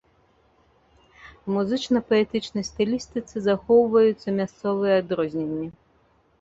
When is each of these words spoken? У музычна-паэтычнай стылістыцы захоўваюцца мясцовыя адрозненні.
У 1.47 1.57
музычна-паэтычнай 1.57 2.67
стылістыцы 2.71 3.45
захоўваюцца 3.51 4.27
мясцовыя 4.43 4.93
адрозненні. 5.07 5.67